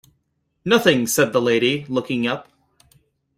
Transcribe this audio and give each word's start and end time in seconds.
‘Nothing!’ 0.65 1.05
said 1.05 1.31
the 1.31 1.39
lady, 1.39 1.85
looking 1.87 2.25
up. 2.25 2.47